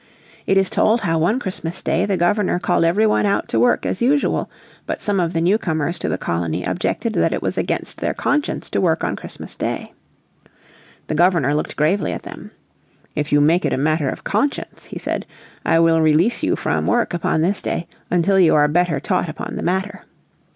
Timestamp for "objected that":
6.63-7.33